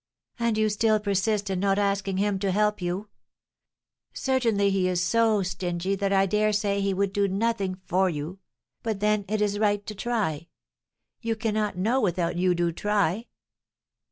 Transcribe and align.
"And 0.39 0.57
you 0.57 0.67
still 0.69 0.99
persist 0.99 1.51
in 1.51 1.59
not 1.59 1.77
asking 1.77 2.17
him 2.17 2.39
to 2.39 2.49
help 2.51 2.81
you? 2.81 3.09
Certainly 4.13 4.71
he 4.71 4.87
is 4.87 5.03
so 5.03 5.43
stingy 5.43 5.93
that 5.93 6.11
I 6.11 6.25
daresay 6.25 6.81
he 6.81 6.91
would 6.91 7.13
do 7.13 7.27
nothing 7.27 7.75
for 7.85 8.09
you; 8.09 8.39
but 8.81 8.99
then 8.99 9.25
it 9.27 9.41
is 9.43 9.59
right 9.59 9.85
to 9.85 9.93
try. 9.93 10.47
You 11.21 11.35
cannot 11.35 11.77
know 11.77 12.01
without 12.01 12.35
you 12.35 12.55
do 12.55 12.71
try." 12.71 13.27